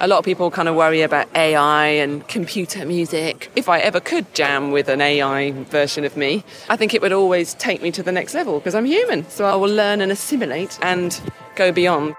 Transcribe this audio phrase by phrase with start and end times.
[0.00, 3.50] a lot of people kind of worry about AI and computer music.
[3.54, 7.12] If I ever could jam with an AI version of me, I think it would
[7.12, 9.28] always take me to the next level because I'm human.
[9.28, 11.20] So I will learn and assimilate and
[11.54, 12.14] go beyond.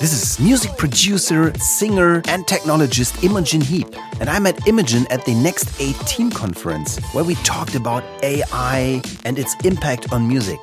[0.00, 3.88] This is music producer, singer, and technologist Imogen Heap.
[4.20, 9.38] And I met Imogen at the Next 18 conference, where we talked about AI and
[9.38, 10.62] its impact on music.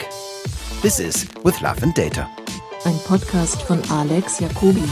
[0.82, 2.28] This is With Love and Data.
[2.86, 4.83] Ein Podcast von Alex Jacobi.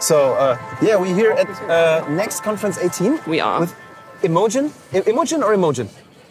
[0.00, 3.20] So, uh, yeah, we're here at uh, Next Conference 18.
[3.26, 3.60] We are.
[3.60, 3.74] With
[4.22, 4.72] Imogen?
[4.92, 5.88] I- Imogen or Imogen?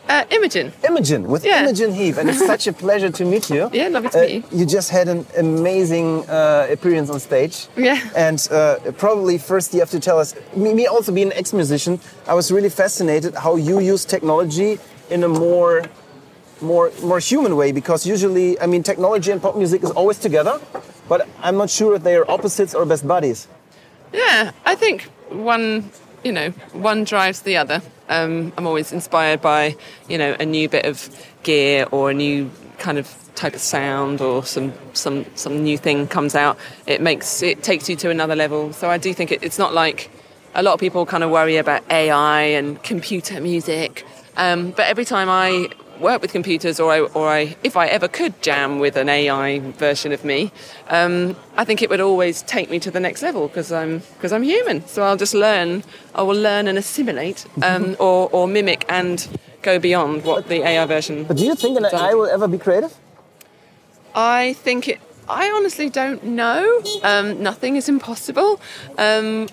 [0.09, 0.73] Uh, Imogen.
[0.83, 1.61] Imogen, with Yeah.
[1.63, 2.17] Imogen Heap.
[2.17, 3.69] And it's such a pleasure to meet you.
[3.73, 4.59] Yeah, lovely to Uh, meet you.
[4.59, 7.67] You just had an amazing uh, appearance on stage.
[7.77, 7.99] Yeah.
[8.15, 11.99] And uh, probably first you have to tell us, me, me also being an ex-musician,
[12.27, 14.79] I was really fascinated how you use technology
[15.09, 15.83] in a more
[16.61, 20.59] more more human way because usually I mean technology and pop music is always together,
[21.07, 23.47] but I'm not sure if they are opposites or best buddies.
[24.13, 25.89] Yeah, I think one,
[26.23, 27.81] you know, one drives the other.
[28.09, 29.77] Um, I'm always inspired by,
[30.09, 31.09] you know, a new bit of
[31.43, 36.07] gear or a new kind of type of sound or some some some new thing
[36.07, 36.57] comes out.
[36.85, 38.73] It makes it takes you to another level.
[38.73, 40.09] So I do think it, it's not like
[40.53, 44.05] a lot of people kind of worry about AI and computer music.
[44.35, 45.69] Um, but every time I
[46.01, 49.59] work with computers or I, or I, if I ever could jam with an AI
[49.59, 50.51] version of me,
[50.89, 54.33] um, I think it would always take me to the next level because I'm, because
[54.33, 54.85] I'm human.
[54.87, 55.83] So I'll just learn,
[56.15, 59.27] I will learn and assimilate um, or, or mimic and
[59.61, 61.23] go beyond what the AI version.
[61.23, 62.95] But do you think an AI will ever be creative?
[64.13, 64.99] I think it.
[65.29, 66.83] I honestly don't know.
[67.03, 68.59] Um, nothing is impossible.
[68.97, 69.47] Um,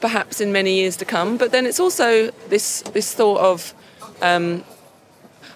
[0.00, 1.36] perhaps in many years to come.
[1.36, 3.74] But then it's also this this thought of.
[4.22, 4.64] Um,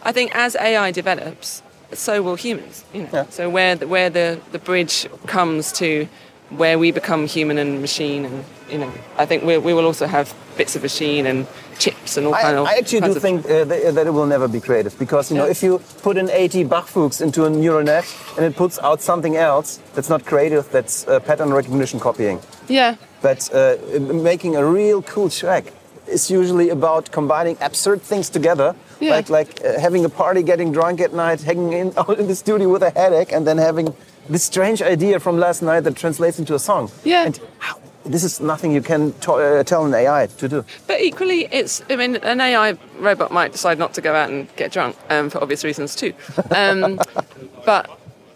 [0.07, 1.63] I think as AI develops,
[1.93, 2.85] so will humans.
[2.95, 3.09] You know?
[3.13, 3.27] Yeah.
[3.31, 6.07] So where the, where the, the bridge comes to
[6.51, 10.07] where we become human and machine, and you know, I think we, we will also
[10.07, 11.45] have bits of machine and
[11.81, 12.67] chips and all I, kind of.
[12.67, 15.45] I actually do think uh, that, that it will never be creative because you know
[15.45, 15.51] Yeah.
[15.51, 19.03] if you put in 80 Bach fugues into a neural net and it puts out
[19.03, 22.39] something else that's not creative, that's uh, pattern recognition copying.
[22.69, 22.95] Yeah.
[23.23, 25.65] But uh, making a real cool track
[26.07, 29.11] is usually about combining absurd things together, Yeah.
[29.11, 32.35] like like uh, having a party, getting drunk at night, hanging in out in the
[32.35, 33.95] studio with a headache, and then having
[34.29, 36.91] this strange idea from last night that translates into a song.
[37.05, 37.27] Yeah.
[37.27, 40.65] And how, this is nothing you can uh, tell an AI to do.
[40.87, 44.49] But equally, it's, I mean, an AI robot might decide not to go out and
[44.57, 46.13] get drunk um, for obvious reasons too.
[46.55, 47.01] Um,
[47.65, 47.91] but,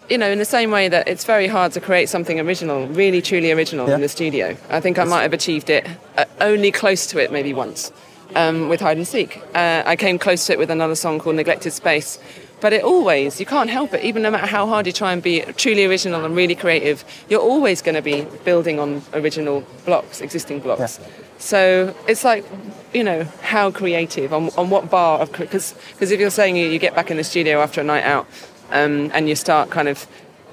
[0.09, 3.21] you know, in the same way that it's very hard to create something original, really
[3.21, 3.95] truly original Yeah.
[3.95, 4.57] in the studio.
[4.69, 7.91] I think I might have achieved it uh, only close to it maybe once
[8.35, 9.41] um, with Hide and Seek.
[9.53, 12.19] Uh, I came close to it with another song called Neglected Space.
[12.61, 15.23] But it always, you can't help it, even no matter how hard you try and
[15.23, 20.21] be truly original and really creative, you're always going to be building on original blocks,
[20.21, 20.99] existing blocks.
[21.39, 22.45] So it's like,
[22.93, 26.77] you know, how creative, on, on what bar of, because if you're saying you, you
[26.77, 28.27] get back in the studio after a night out
[28.69, 30.05] um, and you start kind of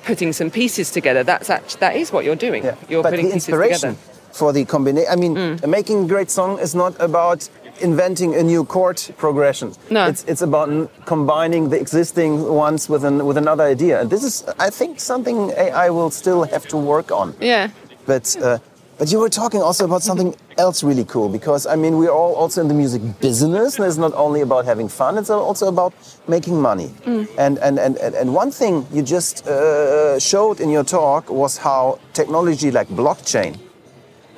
[0.05, 2.65] putting some pieces together, that's actually, that is what you're doing.
[2.88, 4.12] You're but putting the pieces inspiration together.
[4.33, 4.34] Mm.
[4.34, 5.12] for the combination.
[5.12, 7.50] I mean, making a great song is not about
[7.81, 9.72] inventing a new chord progression.
[9.91, 10.06] No.
[10.09, 10.69] it's it's about
[11.06, 14.00] combining the existing ones with an with another idea.
[14.00, 17.34] And this is, I think, something AI will still have to work on.
[17.41, 17.71] Yeah.
[18.06, 18.59] But uh,
[18.99, 22.34] but you were talking also about something else really cool because I mean we're all
[22.34, 25.93] also in the music business and it's not only about having fun it's also about
[26.27, 26.91] making money.
[27.06, 31.56] And, and and and and one thing you just uh, showed in your talk was
[31.59, 33.56] how technology like blockchain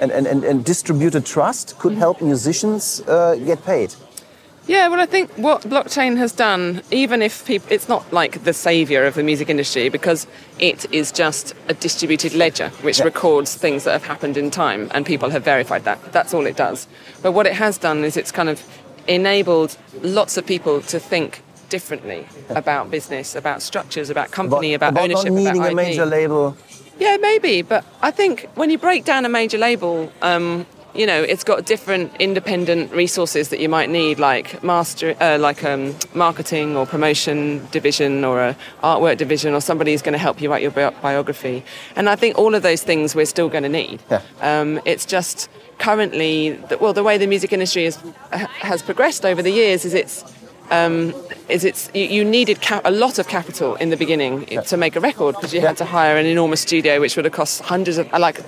[0.00, 3.94] and and, and, and distributed trust could help musicians uh, get paid.
[4.66, 8.52] Yeah, well, I think what blockchain has done, even if people, it's not like the
[8.52, 10.26] savior of the music industry because
[10.58, 13.06] it is just a distributed ledger which Yeah.
[13.06, 15.98] records things that have happened in time and people have verified that.
[16.12, 16.86] That's all it does.
[17.22, 18.62] But what it has done is it's kind of
[19.08, 25.04] enabled lots of people to think differently about business, about structures, about company, about, about
[25.04, 26.56] ownership, not needing about a major label.
[27.00, 31.22] Yeah, maybe, but I think when you break down a major label, um, you know,
[31.22, 36.76] it's got different independent resources that you might need, like master, uh, like um, marketing
[36.76, 40.62] or promotion division or a artwork division, or somebody who's going to help you write
[40.62, 41.64] your bi- biography.
[41.96, 44.02] And I think all of those things we're still going to need.
[44.10, 44.22] Yeah.
[44.40, 45.48] Um, it's just
[45.78, 47.98] currently, well, the way the music industry is,
[48.30, 50.24] has progressed over the years is it's
[50.70, 51.14] um,
[51.48, 55.00] is it's you, needed ca- a lot of capital in the beginning to make a
[55.00, 58.10] record because you had to hire an enormous studio which would have cost hundreds of
[58.12, 58.40] like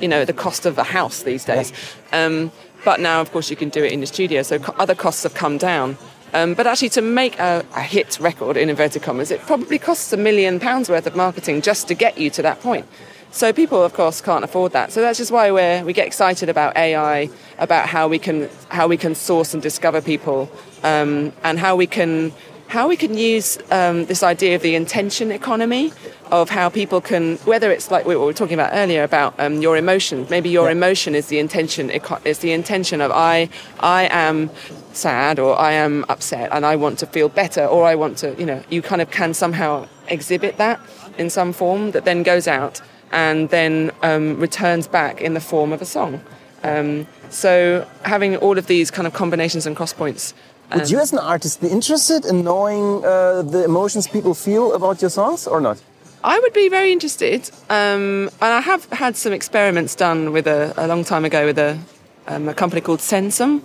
[0.00, 1.72] you know the cost of a house these days.
[2.12, 2.50] Um,
[2.84, 5.22] but now of course you can do it in the studio so co- other costs
[5.22, 5.96] have come down.
[6.32, 10.12] Um, but actually, to make a, a hit record in inverted commas, it probably costs
[10.12, 12.86] a million pounds worth of marketing just to get you to that point.
[13.32, 14.92] So people, of course, can't afford that.
[14.92, 18.88] So that's just why we we get excited about AI, about how we can how
[18.88, 20.50] we can source and discover people,
[20.82, 22.32] um, and how we can
[22.68, 25.92] how we can use um, this idea of the intention economy
[26.30, 29.76] of how people can whether it's like we were talking about earlier about um, your
[29.76, 30.72] emotion maybe your Yeah.
[30.78, 31.90] emotion is the intention
[32.24, 33.48] is the intention of I
[33.80, 34.50] I am
[34.92, 38.36] sad or I am upset and I want to feel better or I want to
[38.38, 40.78] you know you kind of can somehow exhibit that
[41.18, 42.80] in some form that then goes out
[43.10, 46.20] and then um, returns back in the form of a song
[46.62, 50.34] um, so having all of these kind of combinations and cross points
[50.74, 55.00] Would you, as an artist, be interested in knowing uh, the emotions people feel about
[55.02, 55.82] your songs or not?
[56.22, 60.72] I would be very interested, um, and I have had some experiments done with a,
[60.76, 61.78] a long time ago with a,
[62.28, 63.62] um, a company called Sensum,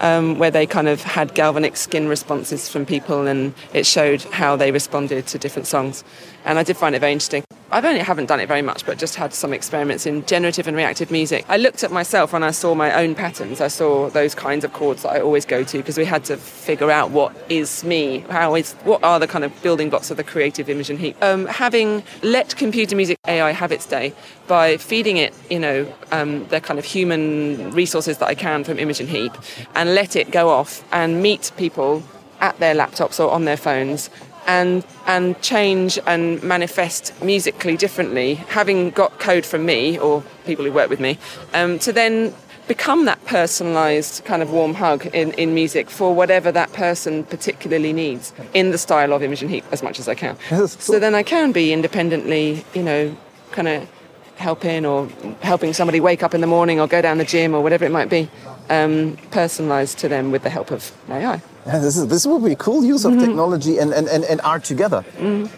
[0.00, 4.56] um, where they kind of had galvanic skin responses from people, and it showed how
[4.56, 6.04] they responded to different songs.
[6.44, 7.44] And I did find it very interesting.
[7.76, 10.74] I've only haven't done it very much, but just had some experiments in generative and
[10.74, 11.44] reactive music.
[11.46, 13.60] I looked at myself and I saw my own patterns.
[13.60, 16.38] I saw those kinds of chords that I always go to because we had to
[16.38, 20.16] figure out what is me, how is what are the kind of building blocks of
[20.16, 21.22] the creative Imogen Heap.
[21.22, 24.14] Um, having let computer music AI have its day
[24.46, 28.78] by feeding it, you know, um, the kind of human resources that I can from
[28.78, 29.32] Imogen Heap,
[29.74, 32.02] and let it go off and meet people
[32.40, 34.10] at their laptops or on their phones
[34.46, 40.72] and and change and manifest musically differently, having got code from me or people who
[40.72, 41.18] work with me,
[41.54, 42.34] um, to then
[42.68, 47.92] become that personalized kind of warm hug in, in music for whatever that person particularly
[47.92, 50.36] needs in the style of Imogen Heap as much as I can.
[50.50, 53.16] That's So then I can be independently, you know,
[53.52, 53.88] kind of
[54.36, 55.08] helping or
[55.40, 57.92] helping somebody wake up in the morning or go down the gym or whatever it
[57.92, 58.28] might be,
[58.68, 61.40] um, personalized to them with the help of AI.
[61.66, 64.40] Yeah, this, is, this would be a cool use of technology and, and, and, and
[64.42, 65.04] art together.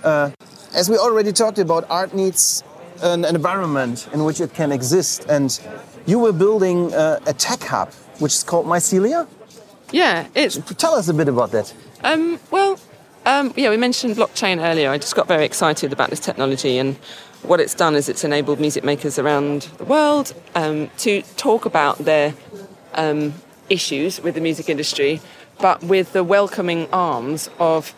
[0.03, 0.31] Uh,
[0.75, 2.63] as we already talked about, art needs
[3.03, 5.27] an, an environment in which it can exist.
[5.29, 5.59] And
[6.07, 9.27] you were building uh, a tech hub, which is called Mycelia.
[9.91, 11.73] Yeah, it's Tell us a bit about that.
[12.05, 12.79] Um, well,
[13.25, 14.91] um, yeah, we mentioned blockchain earlier.
[14.91, 16.97] I just got very excited about this technology, and
[17.43, 21.99] what it's done is it's enabled music makers around the world um, to talk about
[21.99, 22.35] their
[22.95, 23.35] um,
[23.71, 25.21] issues with the music industry,
[25.61, 27.95] but with the welcoming arms of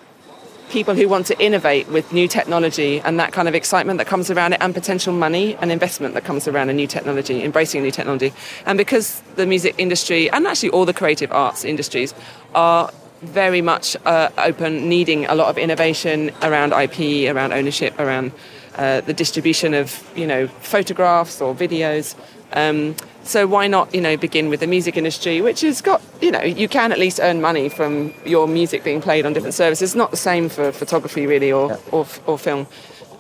[0.70, 4.30] people who want to innovate with new technology and that kind of excitement that comes
[4.30, 7.90] around it and potential money and investment that comes around a new technology, embracing new
[7.90, 8.32] technology.
[8.66, 12.14] And because the music industry and actually all the creative arts industries
[12.54, 12.92] are
[13.22, 18.32] very much uh, open, needing a lot of innovation around IP, around ownership, around
[18.76, 22.14] uh, the distribution of you know photographs or videos.
[22.52, 26.30] Um, so why not you know begin with the music industry, which has got you
[26.30, 29.90] know you can at least earn money from your music being played on different services.
[29.90, 32.66] It's not the same for photography really or or, or film.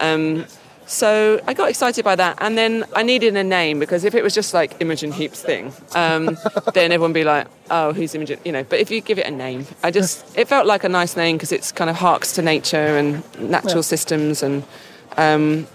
[0.00, 0.46] Um,
[0.86, 4.24] so I got excited by that, and then I needed a name because if it
[4.24, 6.36] was just like Imogen Heap's thing, um,
[6.74, 8.64] then everyone would be like, "Oh, who's Imogen?" You know.
[8.64, 11.36] But if you give it a name, I just it felt like a nice name
[11.36, 14.64] because it's kind of harks to nature and natural systems, and
[15.16, 15.68] um,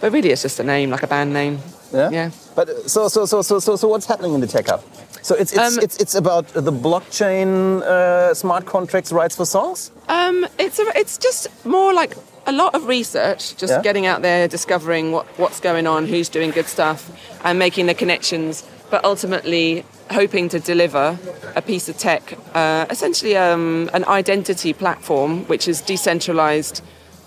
[0.00, 1.58] but really it's just a name, like a band name.
[1.92, 2.08] Yeah.
[2.10, 2.30] Yeah.
[2.58, 4.82] But so so so so so so what's happening in the tech hub?
[5.22, 9.92] So it's it's Um, it's, it's about the blockchain, uh, smart contracts, rights for songs.
[10.08, 12.16] Um, it's a, it's just more like
[12.46, 13.82] a lot of research, just Yeah.
[13.82, 17.00] getting out there, discovering what, what's going on, who's doing good stuff,
[17.44, 18.64] and making the connections.
[18.90, 21.16] But ultimately, hoping to deliver
[21.54, 22.22] a piece of tech,
[22.54, 26.82] uh, essentially um, an identity platform, which is decentralized,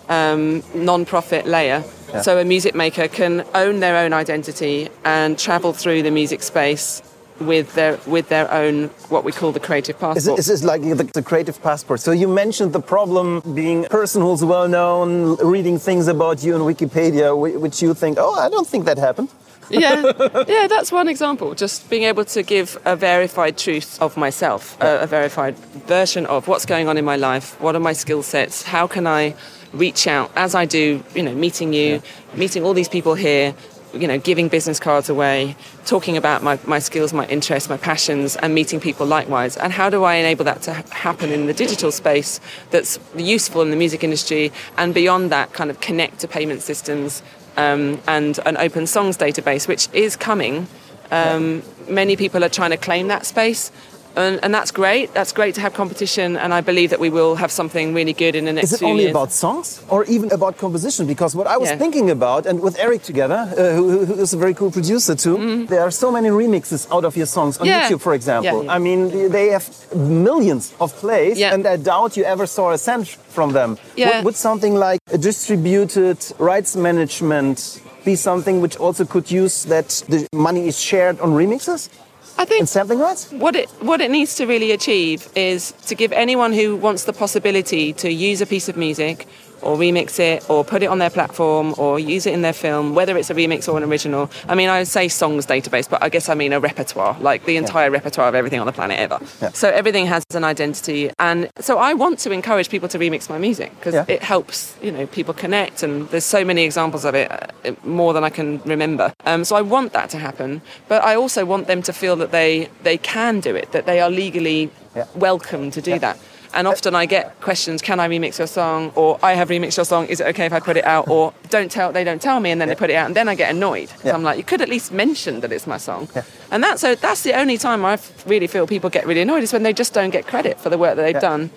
[0.10, 1.84] um, non-profit layer.
[2.14, 2.22] Yeah.
[2.22, 7.02] So a music maker can own their own identity and travel through the music space
[7.42, 10.40] with their with their own what we call the creative passport.
[10.40, 12.00] is this like the, the creative passport?
[12.00, 16.56] So you mentioned the problem being a person who's well known, reading things about you
[16.56, 19.30] on Wikipedia, which you think, oh, I don't think that happened.
[19.70, 20.12] yeah,
[20.48, 21.56] yeah, that's one example.
[21.56, 25.56] Just being able to give a verified truth of myself, a, a verified
[25.88, 27.60] version of what's going on in my life.
[27.62, 28.64] What are my skill sets?
[28.64, 29.34] How can I
[29.74, 31.04] reach out as I do?
[31.16, 32.02] You know, meeting you,
[32.36, 33.56] meeting all these people here.
[33.94, 38.38] You know, giving business cards away, talking about my, my skills, my interests, my passions,
[38.38, 39.58] and meeting people likewise.
[39.58, 43.62] And how do I enable that to ha- happen in the digital space that's useful
[43.62, 47.22] in the music industry and beyond that, kind of connect to payment systems
[47.58, 50.68] um, and an open songs database, which is coming.
[51.12, 53.74] Um, Many people are trying to claim that space.
[54.16, 55.14] And, and that's great.
[55.14, 58.36] That's great to have competition, and I believe that we will have something really good
[58.36, 59.12] in the next Is it few only years.
[59.12, 61.08] about songs or even about composition?
[61.08, 61.78] Because what I was Yeah.
[61.78, 65.66] thinking about, and with Eric together, uh, who, who is a very cool producer too,
[65.68, 67.66] there are so many remixes out of your songs on.
[67.68, 67.88] Yeah.
[67.90, 68.64] YouTube, for example.
[68.66, 68.76] Yeah.
[68.76, 69.66] I mean, they have
[69.96, 73.78] millions of plays, and I doubt you ever saw a cent from them.
[73.96, 74.18] Yeah.
[74.18, 80.04] Would, would something like a distributed rights management be something which also could use that
[80.10, 81.90] the money is shared on remixes
[82.38, 83.32] I think and sampling rights?
[83.32, 87.14] what it what it needs to really achieve is to give anyone who wants the
[87.14, 89.28] possibility to use a piece of music
[89.64, 92.96] or remix it or put it on their platform or use it in their film
[92.96, 96.02] whether it's a remix or an original i mean i would say songs database but
[96.04, 98.98] i guess i mean a repertoire like the entire repertoire of everything on the planet
[99.00, 99.50] ever Yeah.
[99.54, 103.38] so everything has an identity and so i want to encourage people to remix my
[103.38, 104.06] music because Yeah.
[104.08, 108.14] it helps you know people connect and there's so many examples of it uh, more
[108.14, 111.68] than i can remember um, so i want that to happen but i also want
[111.68, 115.06] them to feel that they they can do it that they are legally Yeah.
[115.16, 116.18] welcome to do that
[116.54, 118.92] and often I get questions, can I remix your song?
[118.96, 121.08] Or I have remixed your song, is it okay if I put it out?
[121.08, 123.28] Or don't tell, they don't tell me and then they put it out and then
[123.30, 123.90] I get annoyed.
[123.90, 124.14] So Yeah.
[124.14, 126.10] I'm like, you could at least mention that it's my song.
[126.52, 129.54] And that's, so that's the only time I really feel people get really annoyed is
[129.54, 131.20] when they just don't get credit for the work that they've Yeah.
[131.20, 131.50] done.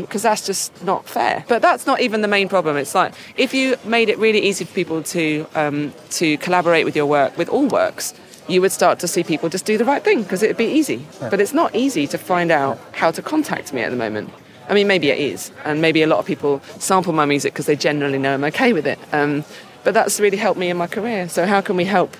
[0.00, 1.44] Because that's just not fair.
[1.46, 2.78] But that's not even the main problem.
[2.78, 6.96] It's like if you made it really easy for people to um, to collaborate with
[6.96, 8.14] your work, with all works,
[8.48, 11.06] you would start to see people just do the right thing because it'd be easy.
[11.20, 14.30] But it's not easy to find out how to contact me at the moment.
[14.68, 17.66] I mean, maybe it is, and maybe a lot of people sample my music because
[17.66, 18.98] they generally know I'm okay with it.
[19.12, 19.44] Um,
[19.82, 21.28] but that's really helped me in my career.
[21.28, 22.16] So how can we help,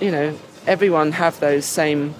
[0.00, 2.14] you know, everyone have those same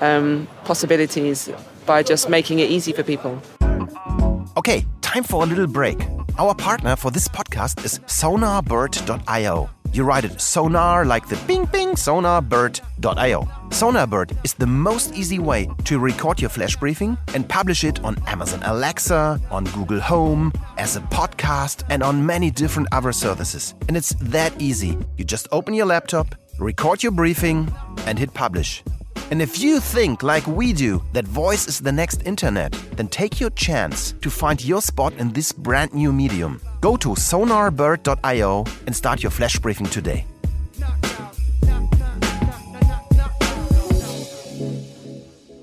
[0.00, 1.50] um, possibilities
[1.86, 3.42] by just making it easy for people?
[4.56, 5.98] Okay, time for a little break.
[6.38, 9.70] Our partner for this podcast is sonarbird.io.
[9.94, 13.42] You write it sonar like the bing bing sonarbird.io.
[13.68, 18.20] Sonarbird is the most easy way to record your flash briefing and publish it on
[18.26, 23.76] Amazon Alexa, on Google Home, as a podcast, and on many different other services.
[23.86, 24.98] And it's that easy.
[25.16, 27.72] You just open your laptop, record your briefing,
[28.04, 28.82] and hit publish.
[29.30, 33.40] And if you think, like we do, that voice is the next internet, then take
[33.40, 36.60] your chance to find your spot in this brand new medium.
[36.80, 40.26] Go to sonarbird.io and start your flash briefing today.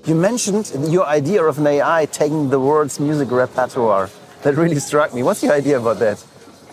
[0.04, 4.10] You mentioned your idea of an AI taking the world's music repertoire.
[4.42, 5.22] That really struck me.
[5.22, 6.24] What's your idea about that?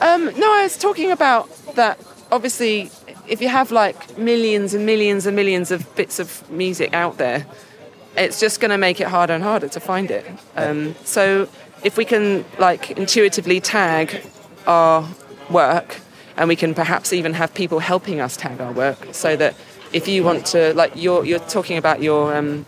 [0.01, 1.99] Um, no, I was talking about that.
[2.31, 2.89] Obviously,
[3.29, 7.45] if you have like millions and millions and millions of bits of music out there,
[8.17, 10.25] it's just going to make it harder and harder to find it.
[10.55, 11.47] Um, so,
[11.83, 14.21] if we can like intuitively tag
[14.67, 15.07] our
[15.49, 15.97] work,
[16.35, 19.55] and we can perhaps even have people helping us tag our work, so that
[19.93, 22.65] if you want to, like, you're you're talking about your um,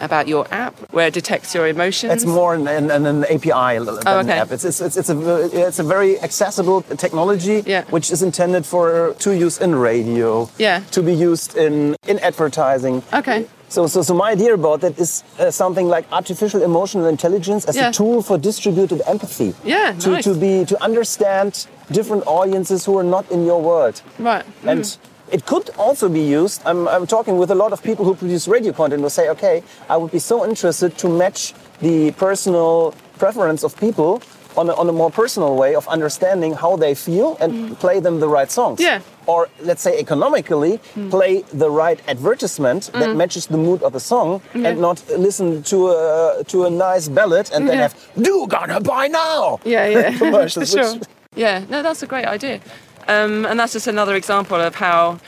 [0.00, 2.12] about your app where it detects your emotions.
[2.12, 4.50] It's more an, an, an API than Oh, an app.
[4.52, 7.84] It's, it's, it's, it's, a, it's a very accessible technology Yeah.
[7.90, 10.80] which is intended for to use in radio, Yeah.
[10.90, 13.02] to be used in, in advertising.
[13.12, 13.46] Okay.
[13.68, 17.74] So, so, so my idea about that is uh, something like artificial emotional intelligence as
[17.76, 17.88] Yeah.
[17.88, 19.54] a tool for distributed empathy.
[19.64, 20.24] Yeah, To, nice.
[20.24, 24.02] to be to understand different audiences who are not in your world.
[24.20, 24.44] Right.
[24.64, 24.96] And
[25.32, 26.62] it could also be used.
[26.64, 29.62] I'm, I'm talking with a lot of people who produce radio content who say, okay,
[29.88, 34.22] I would be so interested to match the personal preference of people
[34.56, 37.78] on a, on a more personal way of understanding how they feel and mm.
[37.78, 38.80] play them the right songs.
[38.80, 39.00] Yeah.
[39.26, 41.10] Or let's say economically, mm.
[41.10, 43.16] play the right advertisement that mm.
[43.16, 47.50] matches the mood of the song and not listen to a, to a nice ballad
[47.52, 47.82] and then Yeah.
[47.82, 49.60] have, do gonna buy now.
[49.64, 50.18] Yeah, yeah.
[50.18, 51.00] Commercials, For sure.
[51.34, 52.60] Yeah, no, that's a great idea.
[53.08, 55.18] Um, and that's just another example of how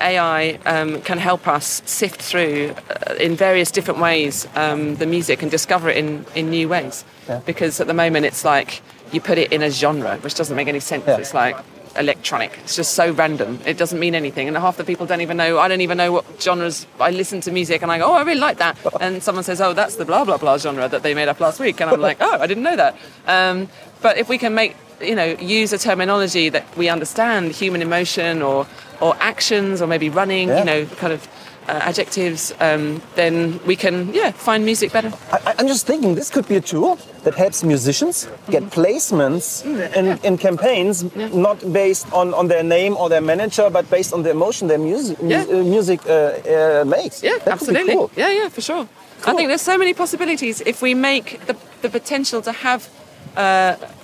[0.00, 5.42] AI um, can help us sift through uh, in various different ways um, the music
[5.42, 7.04] and discover it in, in new ways.
[7.28, 7.40] Yeah.
[7.44, 10.68] Because at the moment it's like you put it in a genre, which doesn't make
[10.68, 11.04] any sense.
[11.06, 11.18] Yeah.
[11.18, 11.56] It's like
[11.96, 12.56] electronic.
[12.62, 13.58] It's just so random.
[13.66, 14.48] It doesn't mean anything.
[14.48, 16.86] And half the people don't even know, I don't even know what genres.
[17.00, 18.78] I listen to music and I go, oh, I really like that.
[19.00, 21.60] And someone says, oh, that's the blah, blah, blah genre that they made up last
[21.60, 21.80] week.
[21.80, 22.96] And I'm like, oh, I didn't know that.
[23.26, 23.68] Um,
[24.02, 28.42] but if we can make, you know, use a terminology that we understand, human emotion
[28.42, 28.66] or,
[29.00, 30.58] or actions or maybe running, Yeah.
[30.58, 31.28] you know, kind of
[31.68, 35.12] uh, adjectives, um, then we can, yeah, find music better.
[35.30, 39.62] I, I'm just thinking this could be a tool that helps musicians get placements
[39.94, 44.22] in, in campaigns, not based on, on their name or their manager, but based on
[44.22, 45.44] the emotion their music Yeah.
[45.44, 47.22] uh, music uh, uh, makes.
[47.22, 47.92] Yeah, That absolutely.
[47.94, 48.10] cool.
[48.16, 48.88] Yeah, yeah, for sure.
[49.26, 52.88] I think there's so many possibilities if we make the, the potential to have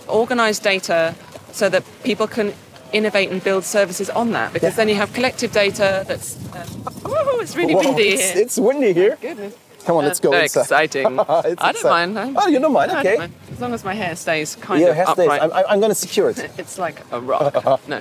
[0.09, 1.15] organized data
[1.53, 2.53] so that people can
[2.93, 4.77] innovate and build services on that because Yeah.
[4.77, 6.37] then you have collective data that's.
[6.55, 6.65] Uh,
[7.05, 8.43] oh, it's really Wow, windy it's, here.
[8.43, 9.17] it's windy here.
[9.21, 9.55] Goodness.
[9.85, 10.61] Come on, let's go Very inside.
[10.63, 11.19] exciting.
[11.19, 12.15] It's I don't exciting.
[12.15, 12.37] mind.
[12.41, 12.91] Oh, you don't mind?
[12.93, 13.11] I Okay.
[13.11, 13.33] don't mind.
[13.53, 15.19] As long as my hair stays kind Your of hair stays.
[15.29, 15.43] upright.
[15.43, 16.39] I'm, I'm, I'm going to secure it.
[16.59, 17.55] It's like a rock.
[17.89, 18.01] no.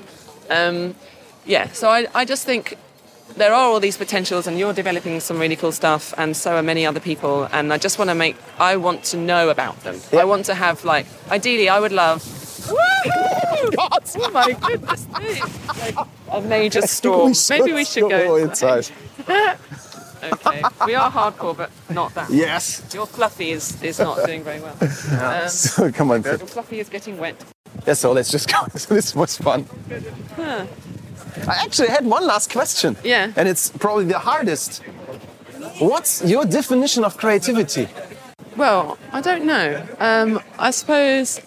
[0.49, 0.95] Um,
[1.45, 2.77] yeah, so I, I just think
[3.35, 6.63] there are all these potentials, and you're developing some really cool stuff, and so are
[6.63, 7.47] many other people.
[7.51, 9.99] And I just want to make, I want to know about them.
[10.11, 10.21] Yeah.
[10.21, 12.21] I want to have, like, ideally, I would love.
[12.23, 13.33] Woohoo!
[14.15, 15.39] Oh my goodness me!
[15.95, 17.33] Like a major storm.
[17.49, 18.89] Maybe we should go inside.
[20.23, 22.29] Okay, we are hardcore, but not that.
[22.29, 22.81] Yes.
[22.93, 24.75] Your fluffy is, is not doing very well.
[25.19, 26.23] Um, So come on.
[26.23, 27.35] your fluffy is getting wet.
[27.85, 28.65] Yeah, so let's just go.
[28.77, 29.65] So this was fun.
[31.47, 32.95] I actually had one last question.
[33.03, 33.31] Yeah.
[33.35, 34.81] And it's probably the hardest.
[35.79, 37.87] What's your definition of creativity?
[38.55, 39.85] Well, I don't know.
[39.99, 41.41] Um, I suppose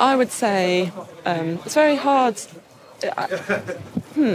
[0.00, 0.90] I would say
[1.24, 2.40] um, it's very hard.
[3.16, 3.26] I-
[4.14, 4.34] hmm.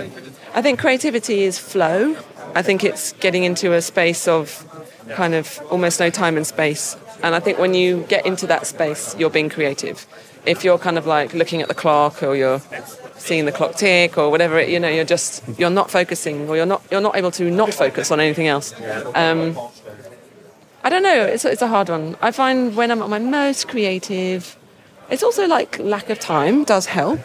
[0.53, 2.15] I think creativity is flow.
[2.55, 4.65] I think it's getting into a space of
[5.09, 6.95] kind of almost no time and space.
[7.21, 10.07] And I think when you get into that space, you're being creative.
[10.45, 12.61] If you're kind of like looking at the clock or you're
[13.19, 16.55] seeing the clock tick or whatever, it, you know, you're just you're not focusing or
[16.55, 18.73] you're not you're not able to not focus on anything else.
[19.15, 19.57] Um,
[20.83, 21.25] I don't know.
[21.25, 22.15] It's, it's a hard one.
[22.21, 24.57] I find when I'm at my most creative,
[25.09, 27.19] it's also like lack of time does help.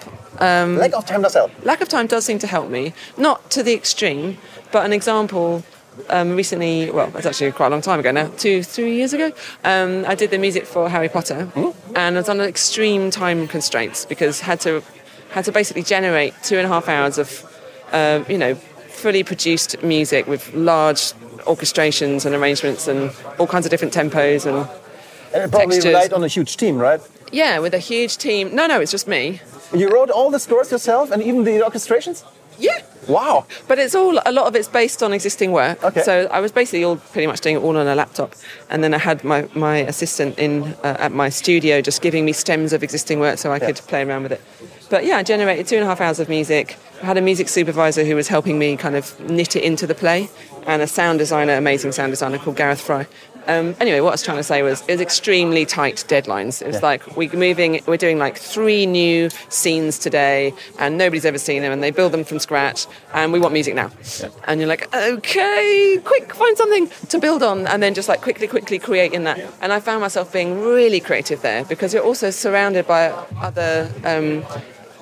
[0.76, 1.64] Lack of time does help.
[1.64, 4.38] Lack of time does seem to help me, not to the extreme,
[4.72, 5.62] but an example.
[6.10, 9.30] Um, recently, well, it's actually quite a long time ago now, two, three years ago,
[9.62, 11.48] um, I did the music for Harry Potter,
[11.94, 14.82] and I was under extreme time constraints because I had to
[15.34, 17.28] had to basically generate two and a half hours of,
[17.92, 21.12] um, you know, fully produced music with large
[21.52, 24.68] orchestrations and arrangements and all kinds of different tempos and
[25.34, 25.84] And it probably Textures.
[25.86, 27.00] relied on a huge team, right?
[27.32, 28.54] yeah, with a huge team.
[28.54, 29.40] No, no, it's just me.
[29.74, 32.22] You wrote all the scores yourself and even the orchestrations?
[32.58, 32.78] Yeah.
[33.08, 33.46] Wow.
[33.68, 35.82] But it's all a lot of it's based on existing work.
[35.82, 36.02] Okay.
[36.02, 38.34] So I was basically all pretty much doing it all on a laptop,
[38.70, 42.32] and then I had my, my assistant in uh, at my studio just giving me
[42.32, 44.42] stems of existing work so I could play around with it.
[44.90, 46.76] But yeah, I generated two and a half hours of music.
[47.02, 49.94] I had a music supervisor who was helping me kind of knit it into the
[49.94, 50.28] play,
[50.66, 53.06] and a sound designer, amazing sound designer called Gareth Fry.
[53.46, 56.62] Um, anyway, what I was trying to say was it was extremely tight deadlines.
[56.62, 61.38] It was like we're moving, we're doing like three new scenes today, and nobody's ever
[61.38, 63.90] seen them, and they build them from scratch, and we want music now.
[64.44, 68.46] And you're like, okay, quick, find something to build on, and then just like quickly,
[68.46, 69.38] quickly creating that.
[69.60, 73.08] And I found myself being really creative there because you're also surrounded by
[73.40, 73.90] other.
[74.04, 74.44] Um,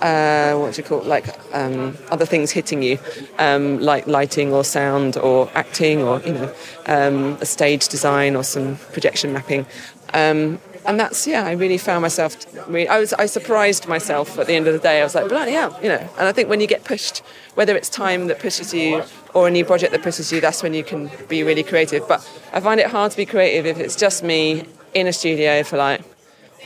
[0.03, 1.07] uh, what do you call it?
[1.07, 2.99] like um, other things hitting you,
[3.38, 6.55] um, like lighting or sound or acting or you know
[6.87, 9.65] um, a stage design or some projection mapping.
[10.12, 12.37] Um, and that's yeah, I really found myself.
[12.69, 15.01] Really, I was I surprised myself at the end of the day.
[15.01, 16.09] I was like bloody hell, you know.
[16.19, 17.19] And I think when you get pushed,
[17.55, 20.75] whether it's time that pushes you or a new project that pushes you, that's when
[20.75, 22.07] you can be really creative.
[22.09, 25.62] But I find it hard to be creative if it's just me in a studio
[25.62, 26.03] for like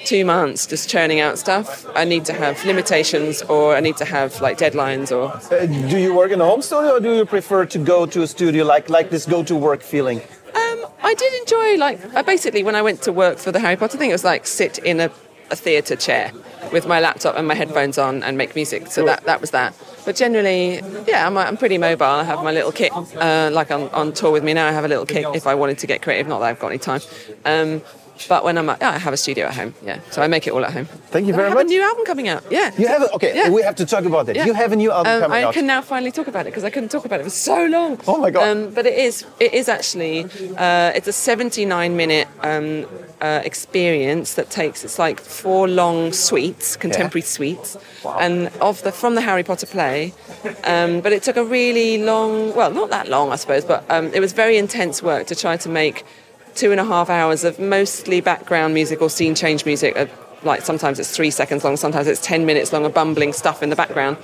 [0.05, 1.87] two months just churning out stuff.
[1.95, 5.99] I need to have limitations or I need to have like deadlines or Uh, do
[5.99, 8.65] you work in a home studio or do you prefer to go to a studio
[8.65, 10.21] like, like this go to work feeling?
[10.55, 13.77] um, I did enjoy like I basically when I went to work for the Harry
[13.77, 15.11] Potter thing it was like sit in a,
[15.51, 16.33] a theatre chair
[16.73, 18.89] with my laptop and my headphones on and make music.
[18.89, 19.75] So that that was that.
[20.05, 22.07] But generally, yeah, I'm, I'm pretty mobile.
[22.07, 24.67] I have my little kit, uh, like on, on tour with me now.
[24.69, 26.29] I have a little kit if I wanted to get creative.
[26.29, 27.01] Not that I've got any time.
[27.45, 27.83] Um,
[28.29, 29.75] but when I'm, at, yeah, I have a studio at home.
[29.85, 30.87] Yeah, so I make it all at home.
[31.15, 31.67] Thank you very I have much.
[31.67, 32.43] a new album coming out.
[32.51, 32.71] Yeah.
[32.79, 33.51] You have a, okay, Yeah.
[33.51, 34.37] we have to talk about that.
[34.37, 34.47] Yeah.
[34.47, 35.51] You have a new album Um, coming I out.
[35.51, 37.67] I can now finally talk about it because I couldn't talk about it for so
[37.67, 38.01] long.
[38.07, 38.49] Oh my God.
[38.49, 40.25] Um, but it is it is actually
[40.57, 42.87] uh, it's a 79 minute um,
[43.21, 47.77] uh, experience that takes it's like four long suites, contemporary suites,
[48.21, 50.13] and of the from the Harry Potter play.
[50.65, 54.07] Um, but it took a really long, well, not that long, I suppose, but um,
[54.15, 56.05] it was very intense work to try to make
[56.57, 59.97] two and a half hours of mostly background music or scene change music.
[59.97, 60.07] Uh,
[60.43, 63.71] like sometimes it's three seconds long, sometimes it's 10 minutes long of bumbling stuff in
[63.71, 64.17] the background.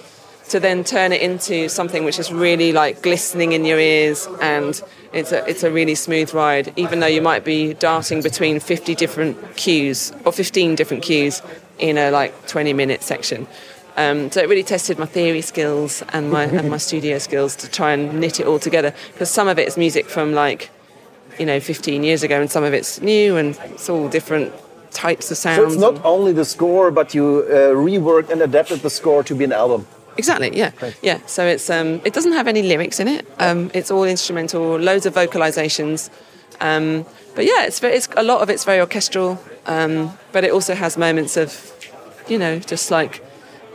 [0.49, 4.83] To then turn it into something which is really like glistening in your ears and
[5.13, 8.95] it's a, it's a really smooth ride, even though you might be darting between 50
[8.95, 11.43] different cues or 15 different cues
[11.79, 13.47] in a like 20 minute section.
[13.97, 17.71] Um, so it really tested my theory skills and my, and my studio skills to
[17.71, 20.71] try and knit it all together because some of it is music from like
[21.39, 24.53] you know 15 years ago and some of it's new and it's all different
[24.91, 25.57] types of sounds.
[25.57, 29.35] so it's not only the score, but you uh, reworked and adapted the score to
[29.35, 29.87] be an album.
[30.19, 30.71] exactly yeah
[31.03, 34.77] yeah so it's um it doesn't have any lyrics in it um it's all instrumental
[34.89, 36.11] loads of vocalizations
[36.61, 39.39] um but yeah it's very, it's a lot of it's very orchestral
[39.75, 39.95] um
[40.35, 41.51] but it also has moments of
[42.29, 43.25] you know just like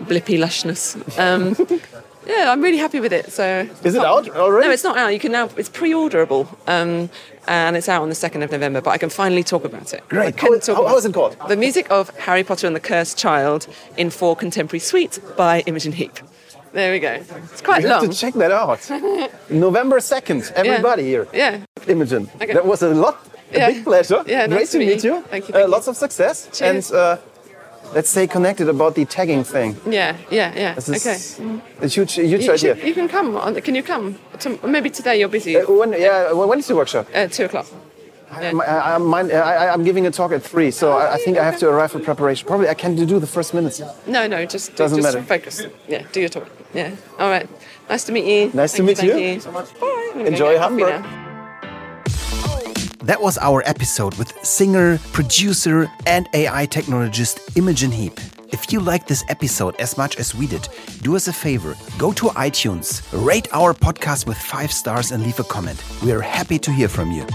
[0.04, 0.96] blippy lushness.
[1.18, 1.56] Um,
[2.26, 3.32] yeah, I'm really happy with it.
[3.32, 4.68] So Is it out already?
[4.68, 5.14] No, it's not out.
[5.14, 5.50] You can now.
[5.58, 7.10] It's pre-orderable, um,
[7.48, 8.82] and it's out on the second of November.
[8.82, 10.04] But I can finally talk about it.
[10.10, 10.38] Great.
[10.40, 11.38] How- talk how- how is it called?
[11.48, 15.94] The music of Harry Potter and the Cursed Child in four contemporary suites by Imogen
[15.94, 16.20] Heap.
[16.74, 17.14] There we go.
[17.52, 18.82] It's quite You have to check that out.
[19.50, 21.28] November 2nd, everybody here.
[21.34, 21.60] Yeah.
[21.88, 22.30] Imogen.
[22.42, 22.54] Okay.
[22.54, 23.72] That was a lot, a Yeah.
[23.72, 24.22] big pleasure.
[24.28, 25.16] Yeah, Great nice to meet you.
[25.16, 25.22] you.
[25.32, 25.68] Thank you, Uh, you.
[25.68, 26.50] lots of success.
[26.54, 26.92] Cheers.
[26.92, 27.18] And uh,
[27.94, 29.76] let's stay connected about the tagging thing.
[29.86, 30.74] Yeah, yeah, yeah.
[30.76, 31.16] This okay.
[31.16, 31.40] is
[31.82, 32.58] a huge, huge You, idea.
[32.76, 33.36] should- you can come.
[33.38, 34.16] On, can you come?
[34.40, 35.58] To, maybe today you're busy.
[35.58, 37.08] Uh, when, yeah, when when is the workshop?
[37.14, 37.66] Uh, two o'clock.
[38.30, 41.38] I, I, I, mine, I, I'm giving a talk at three, so I, I think
[41.38, 42.46] I have to arrive for preparation.
[42.46, 43.82] Probably I can do the first minutes.
[44.06, 45.26] No, no, just Doesn't just matter.
[45.26, 45.62] focus.
[45.88, 46.50] Yeah, do your talk.
[46.74, 46.92] Yeah.
[47.20, 47.48] All right.
[47.90, 48.52] Nice to meet you.
[48.54, 49.40] Nice to Thank meet thank you.
[49.40, 49.74] so much.
[49.80, 49.88] Bye.
[49.88, 51.27] I'm gonna go Enjoy get coffee Hamburg.
[53.08, 58.20] That was our episode with singer, producer, and AI technologist Imogen Heap.
[58.52, 60.68] If you liked this episode as much as we did,
[61.04, 65.40] do us a favor go to iTunes, rate our podcast with five stars, and leave
[65.40, 65.82] a comment.
[66.04, 67.26] We are happy to hear from you.